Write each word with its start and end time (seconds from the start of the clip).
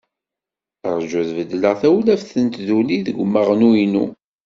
Rju 0.97 1.17
ad 1.21 1.29
beddleɣ 1.37 1.73
tawlaft 1.81 2.31
n 2.43 2.45
tduli 2.47 2.97
deg 3.05 3.15
umaɣnu-inu. 3.23 4.05